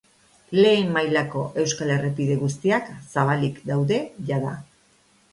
Lehen 0.53 0.87
mailako 0.93 1.43
euskal 1.63 1.91
errepide 1.95 2.37
guztiak 2.43 2.87
zabalik 3.17 3.61
daude 3.73 3.99
jada. 4.31 4.55